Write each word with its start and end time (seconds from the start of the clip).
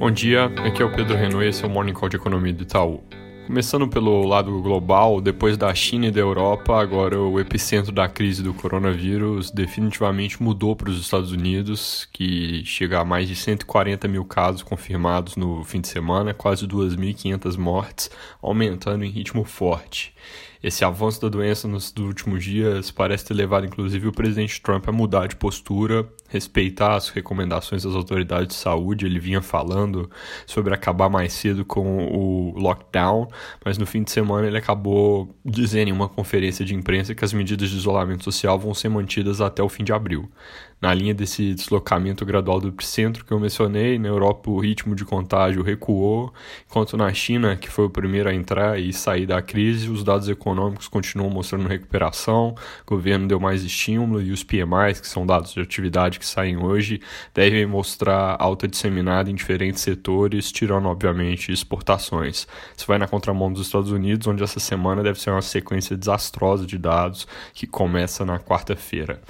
Bom 0.00 0.10
dia, 0.10 0.46
aqui 0.64 0.82
é 0.82 0.84
o 0.86 0.90
Pedro 0.90 1.14
Renault 1.14 1.44
e 1.44 1.48
esse 1.50 1.62
é 1.62 1.66
o 1.66 1.70
Morning 1.70 1.92
Call 1.92 2.08
de 2.08 2.16
Economia 2.16 2.54
do 2.54 2.62
Itaú. 2.62 3.04
Começando 3.46 3.86
pelo 3.86 4.26
lado 4.26 4.62
global, 4.62 5.20
depois 5.20 5.58
da 5.58 5.74
China 5.74 6.06
e 6.06 6.10
da 6.10 6.20
Europa, 6.20 6.80
agora 6.80 7.20
o 7.20 7.38
epicentro 7.38 7.92
da 7.92 8.08
crise 8.08 8.42
do 8.42 8.54
coronavírus 8.54 9.50
definitivamente 9.50 10.42
mudou 10.42 10.74
para 10.74 10.88
os 10.88 10.98
Estados 10.98 11.32
Unidos, 11.32 12.08
que 12.14 12.64
chega 12.64 12.98
a 12.98 13.04
mais 13.04 13.28
de 13.28 13.36
140 13.36 14.08
mil 14.08 14.24
casos 14.24 14.62
confirmados 14.62 15.36
no 15.36 15.62
fim 15.64 15.82
de 15.82 15.88
semana, 15.88 16.32
quase 16.32 16.66
2.500 16.66 17.58
mortes, 17.58 18.10
aumentando 18.40 19.04
em 19.04 19.10
ritmo 19.10 19.44
forte. 19.44 20.14
Esse 20.62 20.84
avanço 20.84 21.22
da 21.22 21.28
doença 21.30 21.66
nos 21.66 21.90
últimos 21.98 22.44
dias 22.44 22.90
parece 22.90 23.24
ter 23.24 23.32
levado 23.32 23.64
inclusive 23.64 24.08
o 24.08 24.12
presidente 24.12 24.60
Trump 24.60 24.86
a 24.86 24.92
mudar 24.92 25.26
de 25.26 25.34
postura, 25.34 26.06
respeitar 26.28 26.96
as 26.96 27.08
recomendações 27.08 27.82
das 27.82 27.94
autoridades 27.94 28.48
de 28.48 28.54
saúde. 28.54 29.06
Ele 29.06 29.18
vinha 29.18 29.40
falando 29.40 30.10
sobre 30.46 30.74
acabar 30.74 31.08
mais 31.08 31.32
cedo 31.32 31.64
com 31.64 32.06
o 32.08 32.58
lockdown, 32.58 33.26
mas 33.64 33.78
no 33.78 33.86
fim 33.86 34.02
de 34.02 34.10
semana 34.10 34.48
ele 34.48 34.58
acabou 34.58 35.34
dizendo 35.42 35.88
em 35.88 35.92
uma 35.92 36.10
conferência 36.10 36.62
de 36.62 36.74
imprensa 36.74 37.14
que 37.14 37.24
as 37.24 37.32
medidas 37.32 37.70
de 37.70 37.76
isolamento 37.78 38.22
social 38.22 38.58
vão 38.58 38.74
ser 38.74 38.90
mantidas 38.90 39.40
até 39.40 39.62
o 39.62 39.68
fim 39.68 39.82
de 39.82 39.94
abril 39.94 40.30
na 40.80 40.94
linha 40.94 41.12
desse 41.12 41.52
deslocamento 41.54 42.24
gradual 42.24 42.58
do 42.58 42.68
epicentro 42.68 43.24
que 43.24 43.32
eu 43.32 43.38
mencionei, 43.38 43.98
na 43.98 44.08
Europa 44.08 44.50
o 44.50 44.58
ritmo 44.58 44.94
de 44.94 45.04
contágio 45.04 45.62
recuou, 45.62 46.32
enquanto 46.68 46.96
na 46.96 47.12
China, 47.12 47.54
que 47.54 47.68
foi 47.68 47.84
o 47.84 47.90
primeiro 47.90 48.30
a 48.30 48.34
entrar 48.34 48.80
e 48.80 48.92
sair 48.92 49.26
da 49.26 49.42
crise, 49.42 49.90
os 49.90 50.02
dados 50.02 50.28
econômicos 50.28 50.88
continuam 50.88 51.28
mostrando 51.28 51.68
recuperação, 51.68 52.54
o 52.86 52.94
governo 52.94 53.28
deu 53.28 53.38
mais 53.38 53.62
estímulo 53.62 54.22
e 54.22 54.32
os 54.32 54.42
PMIs, 54.42 55.00
que 55.00 55.08
são 55.08 55.26
dados 55.26 55.52
de 55.52 55.60
atividade 55.60 56.18
que 56.18 56.26
saem 56.26 56.56
hoje, 56.56 57.00
devem 57.34 57.66
mostrar 57.66 58.36
alta 58.40 58.66
disseminada 58.66 59.30
em 59.30 59.34
diferentes 59.34 59.82
setores, 59.82 60.50
tirando 60.50 60.86
obviamente 60.86 61.52
exportações. 61.52 62.48
Isso 62.74 62.86
vai 62.86 62.96
na 62.96 63.06
contramão 63.06 63.52
dos 63.52 63.66
Estados 63.66 63.92
Unidos, 63.92 64.26
onde 64.26 64.42
essa 64.42 64.58
semana 64.60 65.02
deve 65.02 65.20
ser 65.20 65.30
uma 65.30 65.42
sequência 65.42 65.96
desastrosa 65.96 66.66
de 66.66 66.78
dados 66.78 67.28
que 67.52 67.66
começa 67.66 68.24
na 68.24 68.38
quarta-feira. 68.38 69.20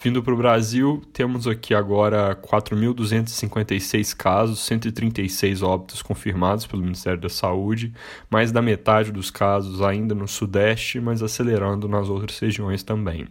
Vindo 0.00 0.22
para 0.22 0.34
o 0.34 0.36
Brasil, 0.36 0.93
temos 1.12 1.46
aqui 1.46 1.74
agora 1.74 2.34
4.256 2.36 4.16
casos, 4.16 4.60
136 4.60 5.62
óbitos 5.62 6.02
confirmados 6.02 6.66
pelo 6.66 6.82
Ministério 6.82 7.20
da 7.20 7.28
Saúde, 7.28 7.92
mais 8.30 8.50
da 8.50 8.60
metade 8.60 9.12
dos 9.12 9.30
casos 9.30 9.82
ainda 9.82 10.14
no 10.14 10.26
Sudeste, 10.26 11.00
mas 11.00 11.22
acelerando 11.22 11.88
nas 11.88 12.08
outras 12.08 12.38
regiões 12.38 12.82
também 12.82 13.28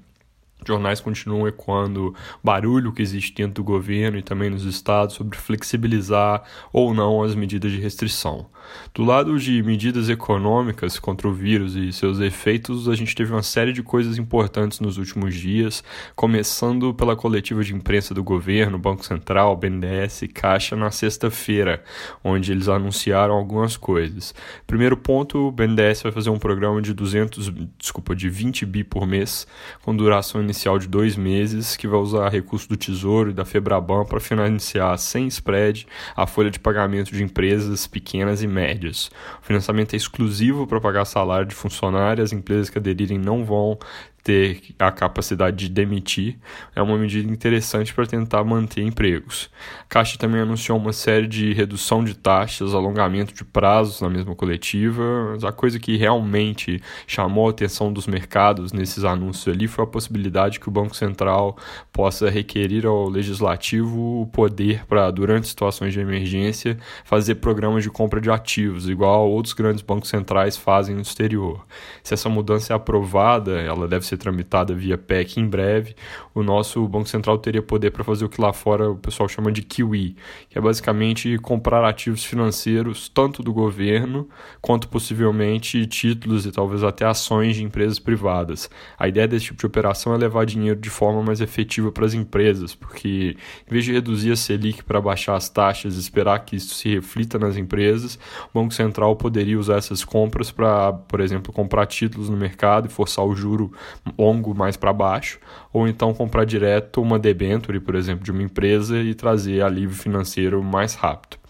jornais 0.67 0.99
continuam 0.99 1.47
ecoando 1.47 2.13
barulho 2.43 2.93
que 2.93 3.01
existe 3.01 3.33
dentro 3.33 3.55
do 3.55 3.63
governo 3.63 4.17
e 4.17 4.23
também 4.23 4.49
nos 4.49 4.65
estados 4.65 5.15
sobre 5.15 5.37
flexibilizar 5.37 6.43
ou 6.71 6.93
não 6.93 7.23
as 7.23 7.35
medidas 7.35 7.71
de 7.71 7.79
restrição. 7.79 8.47
Do 8.93 9.03
lado 9.03 9.37
de 9.39 9.61
medidas 9.63 10.09
econômicas 10.09 10.99
contra 10.99 11.27
o 11.27 11.33
vírus 11.33 11.75
e 11.75 11.91
seus 11.91 12.19
efeitos, 12.19 12.87
a 12.87 12.95
gente 12.95 13.15
teve 13.15 13.31
uma 13.31 13.43
série 13.43 13.73
de 13.73 13.83
coisas 13.83 14.17
importantes 14.17 14.79
nos 14.79 14.97
últimos 14.97 15.35
dias, 15.35 15.83
começando 16.15 16.93
pela 16.93 17.15
coletiva 17.15 17.63
de 17.63 17.73
imprensa 17.73 18.13
do 18.13 18.23
governo, 18.23 18.77
Banco 18.77 19.05
Central, 19.05 19.55
BNDES 19.57 20.23
e 20.23 20.27
Caixa 20.27 20.75
na 20.75 20.91
sexta-feira, 20.91 21.83
onde 22.23 22.51
eles 22.51 22.67
anunciaram 22.67 23.33
algumas 23.33 23.75
coisas. 23.75 24.33
Primeiro 24.67 24.95
ponto, 24.95 25.47
o 25.47 25.51
BNDES 25.51 26.03
vai 26.03 26.11
fazer 26.11 26.29
um 26.29 26.39
programa 26.39 26.81
de 26.81 26.93
200, 26.93 27.51
desculpa, 27.77 28.15
de 28.15 28.29
20 28.29 28.65
bi 28.65 28.83
por 28.83 29.07
mês, 29.07 29.47
com 29.81 29.95
duração 29.95 30.41
inicial 30.41 30.52
de 30.53 30.87
dois 30.87 31.15
meses, 31.15 31.75
que 31.75 31.87
vai 31.87 31.99
usar 31.99 32.29
recurso 32.29 32.69
do 32.69 32.77
Tesouro 32.77 33.31
e 33.31 33.33
da 33.33 33.43
Febraban 33.43 34.05
para 34.05 34.19
financiar 34.19 34.97
sem 34.97 35.27
spread 35.27 35.87
a 36.15 36.25
folha 36.25 36.49
de 36.49 36.59
pagamento 36.59 37.11
de 37.11 37.23
empresas 37.23 37.87
pequenas 37.87 38.41
e 38.41 38.47
médias. 38.47 39.11
O 39.41 39.45
financiamento 39.45 39.93
é 39.93 39.97
exclusivo 39.97 40.65
para 40.67 40.79
pagar 40.79 41.05
salário 41.05 41.47
de 41.47 41.55
funcionários, 41.55 42.31
as 42.31 42.33
empresas 42.33 42.69
que 42.69 42.77
aderirem 42.77 43.17
não 43.17 43.43
vão 43.43 43.77
ter 44.23 44.61
a 44.79 44.91
capacidade 44.91 45.57
de 45.57 45.69
demitir 45.69 46.37
é 46.75 46.81
uma 46.81 46.97
medida 46.97 47.29
interessante 47.29 47.93
para 47.93 48.05
tentar 48.05 48.43
manter 48.43 48.81
empregos. 48.81 49.49
A 49.81 49.83
Caixa 49.89 50.17
também 50.17 50.39
anunciou 50.39 50.77
uma 50.77 50.93
série 50.93 51.27
de 51.27 51.53
redução 51.53 52.03
de 52.03 52.15
taxas, 52.15 52.73
alongamento 52.73 53.33
de 53.33 53.43
prazos 53.43 53.99
na 54.01 54.09
mesma 54.09 54.33
coletiva, 54.33 55.37
a 55.43 55.51
coisa 55.51 55.77
que 55.79 55.97
realmente 55.97 56.81
chamou 57.05 57.47
a 57.47 57.51
atenção 57.51 57.91
dos 57.91 58.07
mercados 58.07 58.71
nesses 58.71 59.03
anúncios 59.03 59.53
ali 59.53 59.67
foi 59.67 59.83
a 59.83 59.87
possibilidade 59.87 60.59
que 60.59 60.69
o 60.69 60.71
Banco 60.71 60.95
Central 60.95 61.57
possa 61.91 62.29
requerir 62.29 62.85
ao 62.85 63.09
legislativo 63.09 64.21
o 64.21 64.27
poder 64.27 64.85
para, 64.85 65.11
durante 65.11 65.47
situações 65.47 65.93
de 65.93 65.99
emergência, 65.99 66.77
fazer 67.03 67.35
programas 67.35 67.83
de 67.83 67.89
compra 67.89 68.21
de 68.21 68.29
ativos, 68.29 68.87
igual 68.87 69.29
outros 69.29 69.53
grandes 69.53 69.81
bancos 69.81 70.09
centrais 70.09 70.55
fazem 70.55 70.95
no 70.95 71.01
exterior. 71.01 71.65
Se 72.01 72.13
essa 72.13 72.29
mudança 72.29 72.71
é 72.71 72.75
aprovada, 72.75 73.59
ela 73.59 73.87
deve 73.87 74.05
ser 74.05 74.12
ser 74.13 74.17
tramitada 74.17 74.73
via 74.73 74.97
PEC 74.97 75.39
em 75.39 75.47
breve, 75.47 75.95
o 76.33 76.41
nosso 76.41 76.87
Banco 76.87 77.07
Central 77.07 77.37
teria 77.37 77.61
poder 77.61 77.91
para 77.91 78.03
fazer 78.03 78.25
o 78.25 78.29
que 78.29 78.41
lá 78.41 78.53
fora 78.53 78.91
o 78.91 78.95
pessoal 78.95 79.27
chama 79.27 79.51
de 79.51 79.61
QE, 79.61 80.15
que 80.49 80.57
é 80.57 80.61
basicamente 80.61 81.37
comprar 81.39 81.83
ativos 81.83 82.23
financeiros 82.23 83.09
tanto 83.09 83.43
do 83.43 83.53
governo 83.53 84.27
quanto 84.61 84.87
possivelmente 84.87 85.85
títulos 85.85 86.45
e 86.45 86.51
talvez 86.51 86.83
até 86.83 87.05
ações 87.05 87.55
de 87.55 87.63
empresas 87.63 87.99
privadas. 87.99 88.69
A 88.97 89.07
ideia 89.07 89.27
desse 89.27 89.45
tipo 89.45 89.59
de 89.59 89.65
operação 89.65 90.13
é 90.13 90.17
levar 90.17 90.45
dinheiro 90.45 90.79
de 90.79 90.89
forma 90.89 91.21
mais 91.21 91.41
efetiva 91.41 91.91
para 91.91 92.05
as 92.05 92.13
empresas, 92.13 92.75
porque 92.75 93.35
em 93.67 93.71
vez 93.71 93.85
de 93.85 93.91
reduzir 93.91 94.31
a 94.31 94.35
Selic 94.35 94.83
para 94.83 95.01
baixar 95.01 95.35
as 95.35 95.49
taxas 95.49 95.95
e 95.95 95.99
esperar 95.99 96.39
que 96.39 96.55
isso 96.55 96.75
se 96.75 96.89
reflita 96.89 97.37
nas 97.39 97.57
empresas, 97.57 98.17
o 98.53 98.59
Banco 98.59 98.73
Central 98.73 99.15
poderia 99.15 99.59
usar 99.59 99.77
essas 99.77 100.03
compras 100.03 100.51
para, 100.51 100.93
por 100.93 101.19
exemplo, 101.19 101.51
comprar 101.51 101.85
títulos 101.85 102.29
no 102.29 102.37
mercado 102.37 102.87
e 102.87 102.89
forçar 102.89 103.25
o 103.25 103.35
juro 103.35 103.71
longo 104.17 104.53
mais 104.53 104.77
para 104.77 104.91
baixo, 104.93 105.39
ou 105.71 105.87
então 105.87 106.13
comprar 106.13 106.45
direto 106.45 107.01
uma 107.01 107.17
debenture, 107.17 107.79
por 107.79 107.95
exemplo, 107.95 108.23
de 108.23 108.31
uma 108.31 108.43
empresa 108.43 108.99
e 108.99 109.13
trazer 109.13 109.61
alívio 109.61 109.95
financeiro 109.95 110.63
mais 110.63 110.95
rápido. 110.95 111.42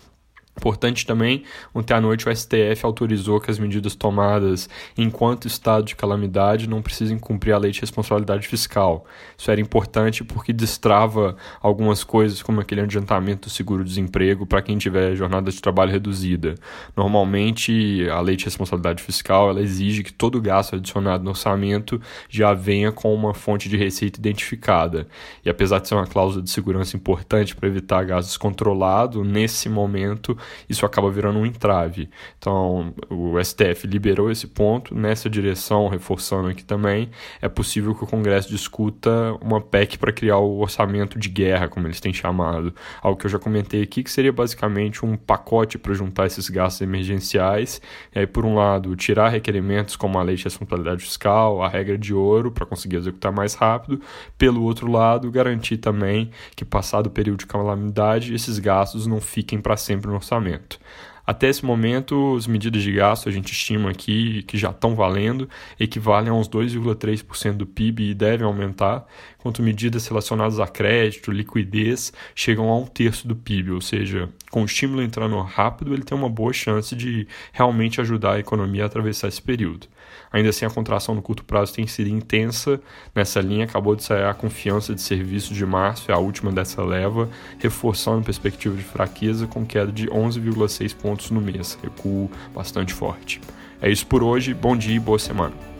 Importante 0.55 1.05
também, 1.05 1.43
ontem 1.73 1.93
à 1.93 1.99
noite 1.99 2.29
o 2.29 2.35
STF 2.35 2.85
autorizou 2.85 3.41
que 3.41 3.49
as 3.49 3.57
medidas 3.57 3.95
tomadas 3.95 4.69
enquanto 4.97 5.47
estado 5.47 5.85
de 5.85 5.95
calamidade 5.95 6.69
não 6.69 6.81
precisem 6.81 7.17
cumprir 7.17 7.53
a 7.53 7.57
lei 7.57 7.71
de 7.71 7.81
responsabilidade 7.81 8.47
fiscal. 8.47 9.05
Isso 9.37 9.49
era 9.49 9.59
importante 9.59 10.23
porque 10.23 10.53
destrava 10.53 11.35
algumas 11.59 12.03
coisas, 12.03 12.41
como 12.41 12.61
aquele 12.61 12.81
adiantamento 12.81 13.47
do 13.47 13.51
seguro-desemprego 13.51 14.45
para 14.45 14.61
quem 14.61 14.77
tiver 14.77 15.15
jornada 15.15 15.51
de 15.51 15.59
trabalho 15.59 15.91
reduzida. 15.91 16.55
Normalmente, 16.95 18.07
a 18.09 18.21
lei 18.21 18.35
de 18.35 18.45
responsabilidade 18.45 19.01
fiscal 19.01 19.49
ela 19.49 19.61
exige 19.61 20.03
que 20.03 20.13
todo 20.13 20.39
gasto 20.39 20.75
adicionado 20.75 21.23
no 21.23 21.31
orçamento 21.31 21.99
já 22.29 22.53
venha 22.53 22.91
com 22.91 23.13
uma 23.13 23.33
fonte 23.33 23.67
de 23.67 23.75
receita 23.75 24.19
identificada. 24.19 25.07
E 25.43 25.49
apesar 25.49 25.79
de 25.79 25.87
ser 25.87 25.95
uma 25.95 26.07
cláusula 26.07 26.43
de 26.43 26.51
segurança 26.51 26.95
importante 26.95 27.55
para 27.55 27.67
evitar 27.67 28.05
gasto 28.05 28.27
descontrolado, 28.27 29.23
nesse 29.23 29.67
momento 29.67 30.37
isso 30.69 30.85
acaba 30.85 31.09
virando 31.09 31.39
um 31.39 31.45
entrave. 31.45 32.09
Então, 32.37 32.93
o 33.09 33.41
STF 33.43 33.87
liberou 33.87 34.31
esse 34.31 34.47
ponto. 34.47 34.95
Nessa 34.95 35.29
direção, 35.29 35.87
reforçando 35.87 36.49
aqui 36.49 36.63
também, 36.63 37.09
é 37.41 37.49
possível 37.49 37.95
que 37.95 38.03
o 38.03 38.07
Congresso 38.07 38.49
discuta 38.49 39.35
uma 39.41 39.61
PEC 39.61 39.97
para 39.97 40.11
criar 40.11 40.37
o 40.37 40.59
orçamento 40.59 41.17
de 41.17 41.29
guerra, 41.29 41.67
como 41.67 41.87
eles 41.87 41.99
têm 41.99 42.13
chamado, 42.13 42.73
algo 43.01 43.19
que 43.19 43.25
eu 43.25 43.29
já 43.29 43.39
comentei 43.39 43.81
aqui, 43.81 44.03
que 44.03 44.11
seria 44.11 44.31
basicamente 44.31 45.05
um 45.05 45.15
pacote 45.15 45.77
para 45.77 45.93
juntar 45.93 46.27
esses 46.27 46.49
gastos 46.49 46.81
emergenciais, 46.81 47.81
e 48.13 48.19
aí, 48.19 48.27
por 48.27 48.45
um 48.45 48.55
lado, 48.55 48.95
tirar 48.95 49.29
requerimentos 49.29 49.95
como 49.95 50.19
a 50.19 50.23
lei 50.23 50.35
de 50.35 50.43
responsabilidade 50.43 51.03
fiscal, 51.03 51.61
a 51.63 51.67
regra 51.67 51.97
de 51.97 52.13
ouro, 52.13 52.51
para 52.51 52.65
conseguir 52.65 52.97
executar 52.97 53.31
mais 53.31 53.53
rápido, 53.53 54.01
pelo 54.37 54.63
outro 54.63 54.91
lado, 54.91 55.31
garantir 55.31 55.77
também 55.77 56.29
que, 56.55 56.65
passado 56.65 57.07
o 57.07 57.09
período 57.09 57.39
de 57.39 57.45
calamidade, 57.45 58.33
esses 58.33 58.59
gastos 58.59 59.07
não 59.07 59.21
fiquem 59.21 59.59
para 59.59 59.77
sempre 59.77 60.07
no 60.07 60.15
orçamento 60.15 60.32
orçamento. 60.33 60.79
Até 61.25 61.47
esse 61.47 61.63
momento, 61.63 62.35
as 62.35 62.47
medidas 62.47 62.83
de 62.83 62.91
gasto 62.91 63.29
a 63.29 63.31
gente 63.31 63.53
estima 63.53 63.89
aqui 63.89 64.43
que 64.43 64.57
já 64.57 64.71
estão 64.71 64.93
valendo, 64.93 65.49
equivalem 65.79 66.29
a 66.29 66.33
uns 66.33 66.49
2,3% 66.49 67.53
do 67.53 67.65
PIB 67.65 68.09
e 68.09 68.13
devem 68.13 68.45
aumentar, 68.45 69.05
enquanto 69.43 69.61
medidas 69.61 70.07
relacionadas 70.07 70.57
a 70.57 70.65
crédito, 70.65 71.29
liquidez, 71.29 72.13
chegam 72.33 72.69
a 72.69 72.77
um 72.77 72.85
terço 72.85 73.27
do 73.27 73.35
PIB, 73.35 73.71
ou 73.71 73.81
seja, 73.81 74.29
com 74.49 74.61
o 74.61 74.65
estímulo 74.65 75.03
entrando 75.03 75.37
rápido, 75.41 75.93
ele 75.93 76.03
tem 76.03 76.17
uma 76.17 76.29
boa 76.29 76.53
chance 76.53 76.95
de 76.95 77.27
realmente 77.51 77.99
ajudar 77.99 78.35
a 78.35 78.39
economia 78.39 78.83
a 78.83 78.85
atravessar 78.85 79.27
esse 79.27 79.41
período. 79.41 79.87
Ainda 80.31 80.49
assim, 80.49 80.65
a 80.65 80.69
contração 80.69 81.13
no 81.13 81.21
curto 81.21 81.43
prazo 81.43 81.73
tem 81.73 81.85
sido 81.85 82.09
intensa. 82.09 82.79
Nessa 83.13 83.41
linha, 83.41 83.65
acabou 83.65 83.97
de 83.97 84.03
sair 84.03 84.23
a 84.23 84.33
confiança 84.33 84.95
de 84.95 85.01
serviços 85.01 85.55
de 85.55 85.65
março, 85.65 86.09
é 86.09 86.13
a 86.13 86.17
última 86.17 86.49
dessa 86.49 86.81
leva, 86.81 87.29
reforçando 87.59 88.19
a 88.19 88.23
perspectiva 88.23 88.75
de 88.77 88.83
fraqueza 88.83 89.45
com 89.45 89.65
queda 89.65 89.91
de 89.91 90.07
11,6 90.07 90.95
pontos 90.95 91.31
no 91.31 91.41
mês, 91.41 91.77
recuo 91.83 92.31
bastante 92.55 92.93
forte. 92.93 93.41
É 93.81 93.91
isso 93.91 94.07
por 94.07 94.23
hoje, 94.23 94.53
bom 94.53 94.77
dia 94.77 94.95
e 94.95 94.99
boa 94.99 95.19
semana. 95.19 95.72